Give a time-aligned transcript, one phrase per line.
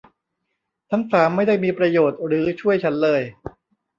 [0.91, 3.21] ทั้งสามไม่ได้มีประโยชน์หรือช่วยฉันเลย